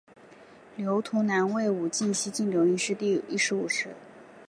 [0.77, 3.89] 刘图南为武进西营刘氏第十五世。